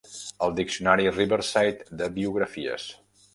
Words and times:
El 0.45 0.53
diccionari 0.59 1.05
Riverside 1.17 1.99
de 2.01 2.09
biografies. 2.17 2.89